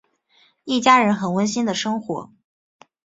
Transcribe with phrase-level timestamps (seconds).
[0.63, 2.31] 一家人很温馨的生活。